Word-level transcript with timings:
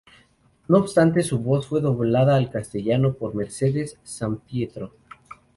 No 0.67 0.79
obstante, 0.79 1.21
su 1.21 1.37
voz 1.37 1.67
fue 1.67 1.79
doblada 1.79 2.35
al 2.35 2.49
castellano 2.49 3.13
por 3.13 3.35
Mercedes 3.35 3.99
Sampietro 4.01 4.95